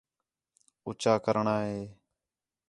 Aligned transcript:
اُچّا 0.87 1.13
کرݨاں 1.23 1.61
ہِے 1.67 1.79